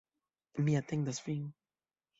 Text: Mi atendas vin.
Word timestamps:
Mi 0.63 0.73
atendas 0.81 1.23
vin. 1.27 1.47